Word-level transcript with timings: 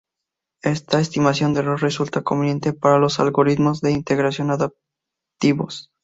Esta 0.63 0.99
estimación 0.99 1.53
de 1.53 1.59
error 1.59 1.79
resulta 1.79 2.23
conveniente 2.23 2.73
para 2.73 2.97
los 2.97 3.19
algoritmos 3.19 3.81
de 3.81 3.91
integración 3.91 4.49
adaptativos. 4.49 5.91